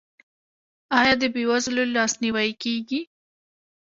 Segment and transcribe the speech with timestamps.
[0.99, 2.99] آیا د بې وزلو لاسنیوی کیږي؟